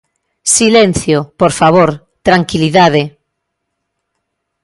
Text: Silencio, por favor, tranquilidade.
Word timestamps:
Silencio, 0.55 1.17
por 1.41 1.51
favor, 1.59 1.89
tranquilidade. 2.27 3.03